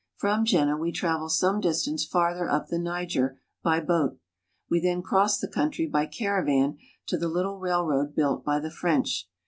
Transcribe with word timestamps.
From 0.17 0.45
Jenne 0.45 0.79
we 0.79 0.91
travel 0.91 1.29
some 1.29 1.59
distance 1.61 2.03
farther 2.05 2.49
up 2.49 2.69
the 2.69 2.79
Niger 2.79 3.39
by 3.61 3.79
boat. 3.81 4.17
We 4.67 4.81
then 4.81 5.03
cross 5.03 5.37
the 5.37 5.47
country 5.47 5.85
by 5.85 6.07
caravan 6.07 6.79
to 7.05 7.19
the 7.19 7.29
little 7.29 7.59
railroad 7.59 8.15
built 8.15 8.43
by 8.43 8.57
the 8.61 8.71
French. 8.71 9.29